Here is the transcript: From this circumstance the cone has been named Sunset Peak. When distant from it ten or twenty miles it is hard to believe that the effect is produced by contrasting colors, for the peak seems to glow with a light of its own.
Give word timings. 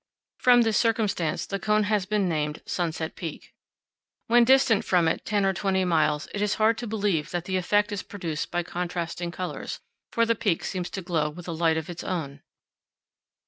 From 0.39 0.63
this 0.63 0.79
circumstance 0.79 1.45
the 1.45 1.59
cone 1.59 1.83
has 1.83 2.07
been 2.07 2.27
named 2.27 2.63
Sunset 2.65 3.15
Peak. 3.15 3.53
When 4.25 4.43
distant 4.43 4.83
from 4.83 5.07
it 5.07 5.23
ten 5.25 5.45
or 5.45 5.53
twenty 5.53 5.85
miles 5.85 6.27
it 6.33 6.41
is 6.41 6.55
hard 6.55 6.79
to 6.79 6.87
believe 6.87 7.29
that 7.29 7.45
the 7.45 7.55
effect 7.57 7.91
is 7.91 8.01
produced 8.01 8.49
by 8.49 8.63
contrasting 8.63 9.29
colors, 9.29 9.79
for 10.11 10.25
the 10.25 10.33
peak 10.33 10.63
seems 10.63 10.89
to 10.89 11.03
glow 11.03 11.29
with 11.29 11.47
a 11.47 11.51
light 11.51 11.77
of 11.77 11.87
its 11.87 12.03
own. 12.03 12.41